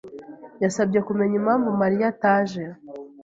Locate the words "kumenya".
1.07-1.35